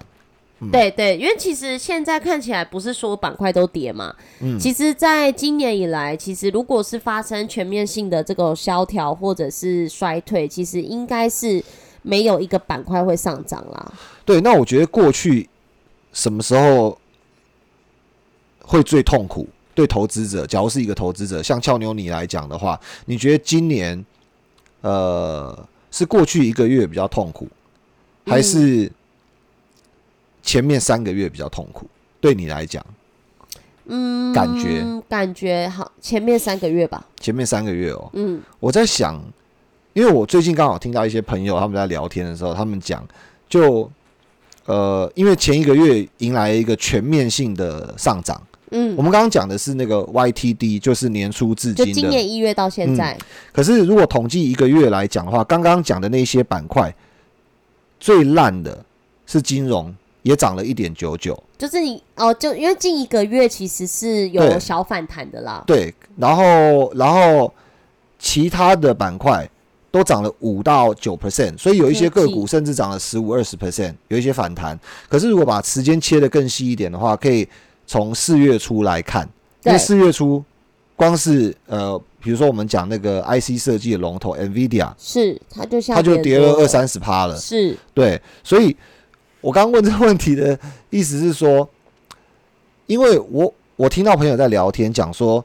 [0.72, 11.64] 对对，因为其实现在看起来不是说板块都跌嘛，嗯其实在今年以来，其实如果是发生全面性的这个萧条或者是衰退，其实应该是
[12.02, 13.94] 没有一个板块会上涨啦。
[14.26, 15.50] 对，那我觉得过去
[16.12, 16.98] 什么时候
[18.62, 19.48] 会最痛苦？
[19.76, 24.06] 对投资者，假如是一个投资者，像俏妞你来讲的话，你觉得今年
[24.82, 27.48] 呃是过去一个月比较痛苦，
[28.28, 28.92] 还嗯是
[30.44, 31.88] 前面三个月比较痛苦？
[32.22, 32.86] 对你来讲，
[33.88, 39.20] 嗯，感觉感觉好，前面三个月吧，前面三个月哦，嗯我在想，
[39.94, 43.04] 因为我最近刚好听到一些朋友他们在聊天的时候，他们讲
[43.50, 43.90] 就
[44.66, 48.42] 呃，因为前一个月迎来一个全面性的上涨。
[48.76, 52.10] 嗯我，们刚刚讲的是那个 YTD，就是年初至就今今。
[52.10, 53.16] 年一月到现在，
[53.52, 56.92] 可是如果统计一个月来讲的话，刚刚讲的那些板块
[58.00, 58.84] 最烂的
[59.28, 61.42] 是金融，也涨了一点九九。
[61.58, 67.54] 就是你哦，就因为近一个月其实是有小反弹的啦，对，然后然后
[68.20, 69.50] 其他的板块
[69.92, 74.78] 都涨了五到九 percent，所以有一些个股甚至涨了十五二十 percent，有一些反弹。
[75.08, 77.48] 可是如果把时间切得更细一点的话，可以
[77.86, 79.30] 从四月初来看，
[79.64, 80.44] 因为四月初
[80.96, 87.38] 光是呃，比如说我们讲那个 IC 设计的龙头 NVIDIA，是它就下它就跌了二三十趴了。
[87.38, 88.76] 是对，所以
[89.44, 90.58] 我刚刚问这个问题的
[90.90, 91.70] 意思是说，
[92.88, 95.44] 因为我我听到朋友在聊天讲说，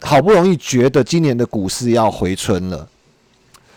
[0.00, 2.88] 好不容易觉得今年的股市要回春了，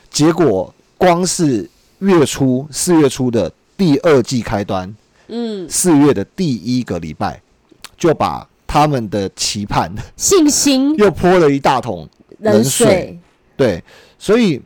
[0.10, 1.70] 结果光是
[2.00, 4.96] 月初四月初的第二季开端，
[5.28, 5.70] 嗯。
[5.70, 7.42] 四月的第一个礼拜，
[7.98, 12.08] 就把他们的期盼信心 又泼了一大桶
[12.40, 13.20] 冷冷水。
[13.58, 13.84] 对，
[14.18, 14.62] 所以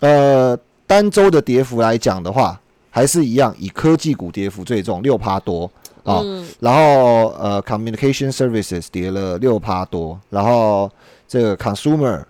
[0.00, 0.58] 呃，
[0.90, 5.70] 单周的跌幅来讲的话，还是一样，以科技股跌幅最重，六趴多
[6.02, 6.18] 啊。
[6.24, 6.44] 嗯。
[6.58, 10.90] 然后呃，communication services 跌了六趴多，然后
[11.28, 12.24] 这个 consumer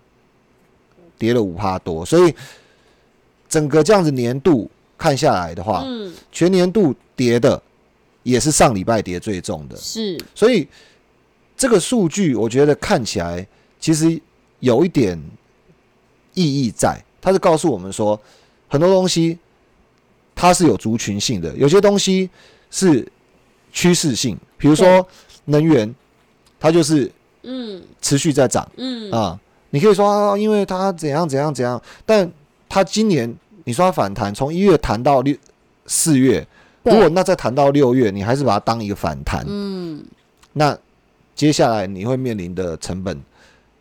[1.17, 2.35] 跌了五趴多，所以
[3.49, 6.13] 整个这样子年度看下来的话，嗯。
[6.31, 7.59] 全年度跌的
[8.25, 10.23] 也是上礼拜跌最重的，是。
[10.35, 10.69] 所以
[11.57, 13.47] 这个数据我觉得看起来
[13.81, 14.21] 其实
[14.59, 15.19] 有一点
[16.35, 18.21] 意义在，它是告诉我们说
[18.71, 19.39] 很多东西
[20.35, 22.31] 它是有族群性的，有些东西
[22.71, 23.07] 是
[23.71, 25.07] 趋势性，比如说
[25.45, 25.95] 能源，
[26.59, 27.83] 它就是嗯。
[28.01, 29.11] 持续在涨嗯。
[29.11, 29.39] 啊。
[29.71, 32.29] 你可以说啊，因为它怎样怎样怎样，但
[32.69, 33.33] 它今年
[33.65, 35.37] 你说它反弹，从一月谈到六
[35.87, 36.47] 四月，
[36.83, 40.05] 如果那再谈到六月，你还是把它当一个反弹，嗯。
[40.53, 40.77] 那
[41.37, 43.21] 接下来你会面临的成本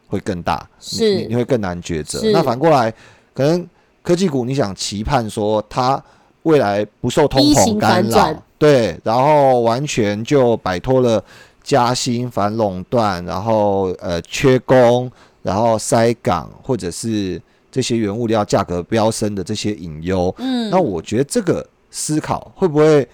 [0.08, 2.22] 会更大，你你会更难抉择。
[2.32, 2.94] 那反过来，
[3.34, 3.68] 可能
[4.10, 6.04] 科技股你想期盼说它
[6.42, 11.24] 未来不受通膨干扰对，然后完全就摆脱了
[11.62, 15.12] 加薪、反垄断，然后呃缺工，
[15.44, 20.72] 然后塞港或者是这些原物料价格飙升的这些隐忧，嗯。
[20.72, 23.08] 那我觉得这个思考会不会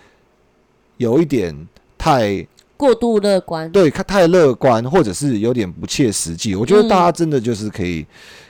[0.96, 1.54] 有一点
[1.98, 3.70] 太过度乐观？
[3.70, 6.56] 对太太乐观，或者是有点不切实际？
[6.56, 8.06] 我觉得大家真的就是可以、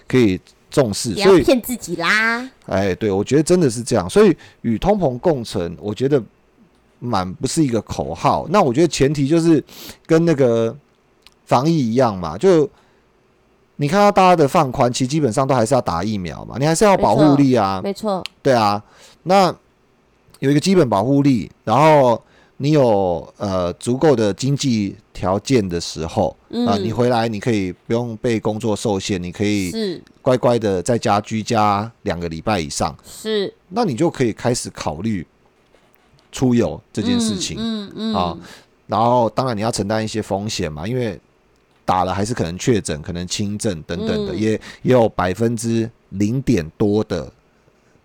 [0.08, 4.10] 可以重视，也所以骗自己啦哎，对我觉得真的是这样。
[4.10, 6.22] 所以与通膨共存，我觉得
[7.00, 8.46] 满不是一个口号。
[8.50, 9.64] 那我觉得前提就是
[10.06, 10.76] 跟那个
[11.46, 12.70] 防疫一样嘛，就
[13.78, 17.82] 你看到大家的放宽，其实基本上都还是要打疫苗嘛，你还是要保护力啊。
[17.84, 18.82] 没错对啊，
[19.24, 19.54] 那
[20.40, 22.22] 有一个基本保护力，然后
[22.58, 30.02] 你有呃足够的经济条件的时候啊、嗯你回来你可以不用被工作受限，你可以是。
[30.22, 33.54] 乖乖的在家居家两个礼拜以上，是。
[33.70, 35.26] 那你就可以开始考虑
[36.32, 37.58] 出游这件事情。
[37.60, 38.14] 嗯嗯。
[38.14, 38.38] 啊
[38.88, 41.20] 然后当然你要承担一些风险嘛，因为
[41.84, 44.40] 打了还是可能确诊、可能轻症等等的，嗯。
[44.40, 44.52] 也
[44.84, 47.32] 也有百分之零点多的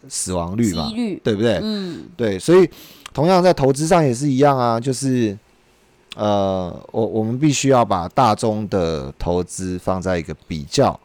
[0.09, 0.91] 死亡率嘛
[1.23, 1.61] 对不对？
[1.63, 2.69] 嗯对，所以
[3.13, 5.37] 同样在投资上也是一样啊，就是
[6.17, 10.99] 呃，我我们必须要把大宗的投资放在一个比较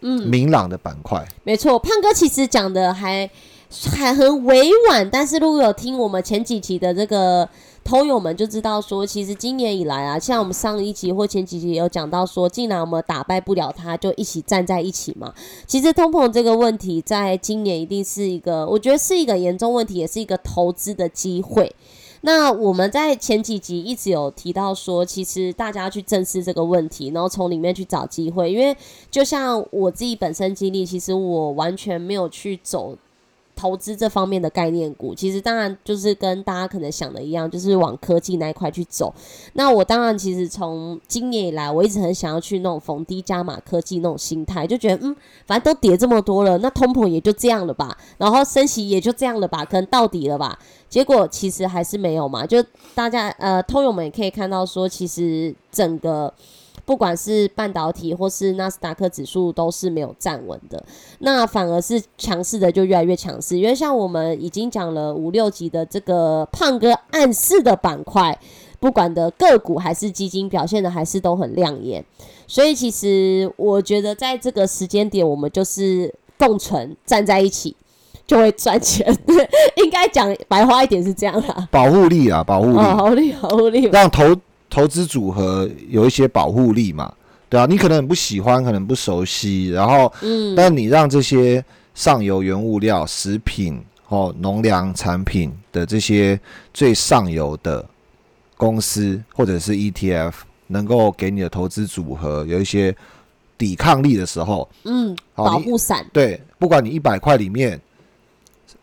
[0.00, 1.26] 嗯明朗的板块。
[1.44, 3.28] 没错，胖哥其实讲的还
[3.96, 7.48] 还很委婉，但是如果有听我们前几期的这个
[7.82, 15.32] 偷友们就知道说，其实今年以来啊，像我们上一集或前几集有讲到说，既然我们打败不了他，就一起站在一起嘛。
[15.66, 21.74] 其实通膨这个问题，在今年一定是一个，我觉得是一个严重问题，也是一个投资的机会。
[22.24, 28.52] 那我们在前几集一直有提到说，其实大家去正视这个问题，然后从里面去找机会。
[28.52, 28.76] 因为
[29.10, 32.96] 就像我自己本身经历，其实我完全没有去走
[33.54, 35.14] 投资这方面的概念股。
[35.14, 39.12] 其实当然就是跟大家可能想的一样，就是往科技那一块去走。
[39.54, 45.14] 那我当然其实从今年以来，我一直很想要去那种逢低加码科技那种心态，就觉得嗯，
[45.46, 50.58] 反正都跌这么多了，那通膨也就这样了吧，然后升息也就这样了吧，可能到底了吧。
[50.88, 52.62] 结果其实还是没有嘛，就
[52.94, 56.32] 大家呃，通友们也可以看到说，其实整个
[56.84, 60.84] 不管是半导体或是纳斯达克指数都是没有站稳的，
[61.20, 68.38] 那反而是强势的就越来越强势，因为像我们已经讲了五六集的这个胖哥暗示的板块。
[68.80, 72.04] 不管的个股还是基金表现的还是都很亮眼，
[72.48, 77.76] 所以其实我觉得在这个时间点，我们就是共存站在一起，
[78.26, 79.06] 就会赚钱。
[79.78, 81.68] 应该讲白话一点是这样啦。
[81.70, 83.92] 保护力啊，保护力，哦，好厉害，好厉害。
[83.92, 84.34] 让投
[84.72, 87.12] 投资组合有一些保护力嘛，
[87.50, 91.62] 对啊，你可能很不喜欢，可能不熟悉，然后，嗯，但你让这些
[91.94, 96.40] 上游原物料、食品哦、农粮产品的这些
[96.72, 97.84] 最上游的
[98.56, 100.32] 公司或者是 ETF，
[100.68, 102.96] 能够给你的投资组合有一些
[103.58, 107.78] 抵抗力的时候，嗯，保护伞，对，不管你一百块里面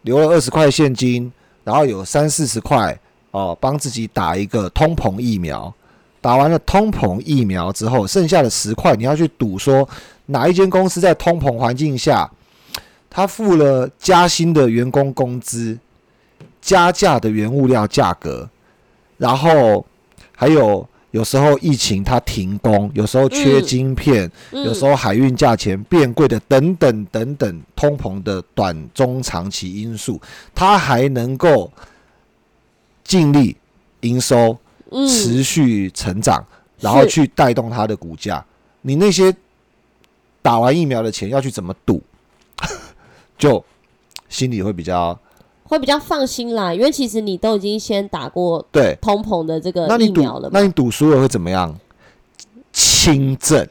[0.03, 1.33] 留了二十块现金，
[1.63, 2.95] 然后有三四十块
[3.31, 5.73] 哦，帮自己打一个通膨疫苗。
[6.21, 9.87] 打完了通膨疫苗之后，剩下的十块你要去赌说
[10.27, 12.29] 哪一间公司在通膨环境下，
[13.09, 15.77] 他付了加薪的员工工资、
[16.61, 18.49] 加价的原物料价格，
[19.17, 19.85] 然后
[20.35, 30.21] 还有有时候疫情它停工，有时候缺嗯晶片，嗯有时候海运价钱变贵的等等等等，通膨的短中长期因素，
[30.53, 31.71] 它还能够
[33.03, 33.55] 尽力
[34.01, 34.57] 营收嗯，
[35.07, 36.43] 持续成长，
[36.79, 38.43] 然后去带动它的股价。
[38.81, 39.33] 你那些
[40.41, 42.01] 打完疫苗的钱要去怎么赌，
[43.37, 43.63] 就
[44.29, 45.17] 心里会比较
[45.63, 48.97] 会比较放心啦，因为其实你都已经先打过对。
[49.01, 50.51] 通膨的这个疫苗了，嘛。
[50.53, 51.77] 那你赌输了会怎么样？
[52.71, 53.67] 轻症。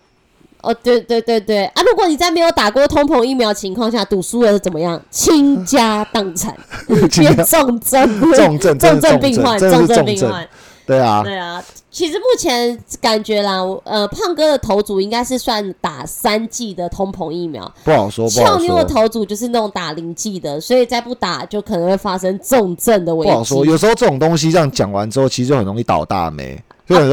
[0.60, 1.82] 哦，对对对对啊！
[1.82, 5.00] 如果你在没有打过通膨疫苗情况下赌输了是怎么样？
[5.08, 6.52] 倾家荡产，
[7.16, 10.04] 变重症，重症重症病患，重症。
[10.04, 10.48] 病患。
[10.88, 18.84] 对啊，对啊，其实目前感觉啦，呃，胖哥的头组应该是算打三剂的通膨疫苗，不好说，俏妞的。
[18.84, 26.58] 头组就是那种打零剂的，所以再不打就可能会发生重症的危不好说，有时候这种东西这样讲完之后，其实就很容易倒大霉，
[26.88, 27.06] 就很。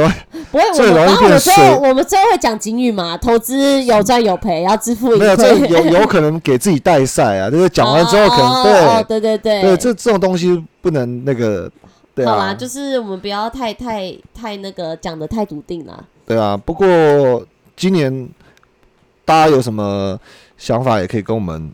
[0.52, 5.36] 不会，我们然后我们变最后我们最后会讲警语嘛，投资有赚有赔，要支付盈没有。
[5.36, 9.20] 有有可能给自己带赛啊，就是讲完之后可能哦对。
[9.20, 9.62] 对对对。
[9.64, 11.70] 对，这这种东西不能那个，
[12.16, 16.04] 对好啦，啊，就是我们不要太太太那个讲的太笃定了。
[16.26, 16.56] 对啊。
[16.56, 16.88] 不过
[17.76, 18.30] 今年
[19.26, 20.18] 大家有什么
[20.58, 21.74] 想法，也可以跟我们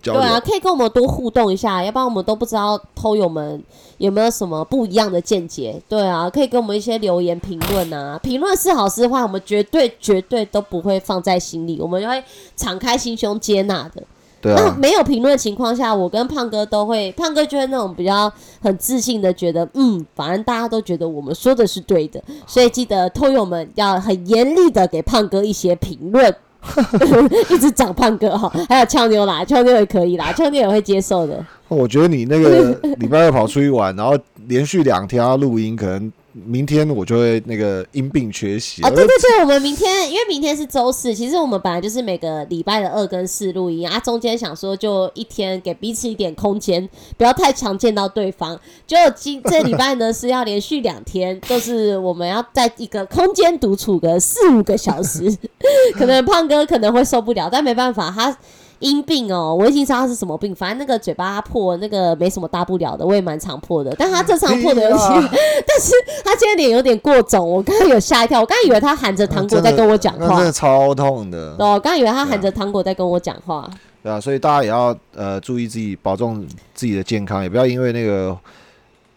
[0.00, 3.62] 交对啊，可以跟我们多互动一下，要不然我们都不知道偷友们
[3.98, 5.78] 有没有什么不一样的见解。
[5.86, 12.24] 对啊，可以给我们一些留言评论啊，评论是好是坏，我们绝对绝对都不会放在心里，我们会
[12.56, 14.02] 敞开心胸接纳的。
[14.42, 26.34] 那对啊，没有评论的情况下，我跟胖哥都会，胖哥就是那种比较很自信的觉得，嗯，反正大家都觉得我们说的是对的，所以记得偷友们要很严厉的给胖哥一些评论，
[27.50, 31.44] 一直长胖哥哈，还有俏妞啦，俏妞也可以啦，俏妞也会接受的。
[31.68, 34.16] 我觉得你那个礼拜二跑出去玩，然后
[34.46, 36.12] 连续两天要录音，可能
[36.44, 38.82] 明天我就会那个因病缺席。
[38.82, 48.60] 啊，对对对，我们明天因为明天是周四，其实我们本来就是每个礼拜的二跟四录音啊，中间想说就一天给彼此一点空间，不要太常见到对方。
[48.86, 55.34] 就今这礼拜呢是要连续两天，就是我们要在一个空间独处个四五个小时，
[55.96, 58.36] 可能胖哥可能会受不了，但没办法，他。
[58.78, 63.94] 因病哦，我已经知道他是什么病，反正那个嘴巴破，那个没什么大不了的，我也蛮常破的。
[63.98, 65.30] 但他这常破的有些，哎呀
[65.66, 65.92] 但是
[66.24, 71.56] 他今天脸有点过肿，我刚刚有吓一跳，我刚刚以为他含着糖果在跟我讲话那真的，超痛的。
[71.58, 73.68] 哦，刚以为他含着糖果在跟我讲话。
[74.02, 78.36] 对啊，所以大家也要呃注意自己，保重自己的健康，也不要因为那个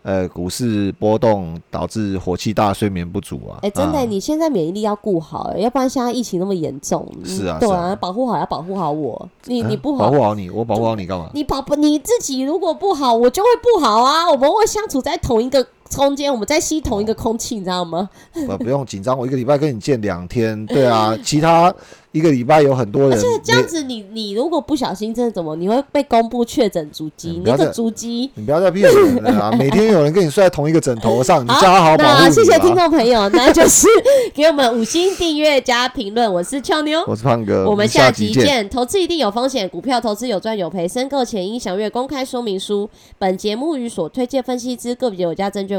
[0.03, 3.59] 呃股市波动导致火气大、睡眠不足啊。
[3.61, 10.05] 哎、真的、啊你现在免疫力要顾好、哎，要不然现在疫情那么严重，是啊对啊保护好要保护好我，你你嗯不好。
[10.05, 11.29] 保护好你，我保护好你干嘛？
[11.33, 14.29] 你保不你自己如果不好，我就会不好啊！
[14.29, 15.65] 我们会相处在同一个
[15.95, 18.09] 空间，我们在吸同一个空气，你知道吗？
[18.33, 21.73] 不不用紧张，我一个礼拜跟你见两天，对啊， 其他
[22.11, 28.31] 一个礼拜有很多人而且这样子你，你如果不小心真的怎么，你会被公布确诊足迹，那个嗯不要再足迹。
[28.35, 29.51] 你不要再骗人了啊！
[29.57, 32.75] 每天有人跟你睡在同一个枕头上，你叫他好好保护你那谢谢听。
[32.75, 33.87] 众朋友， 那就是
[34.33, 36.31] 给我们五星订阅加评论。
[36.31, 38.67] 我是俏妞，我是胖哥，我们下下集见。
[38.69, 42.89] 投资一定有风险，股票投资有赚有赔，申购前应详阅公开说明书。
[43.17, 45.78] 本节目与所推荐分析之个别有价证券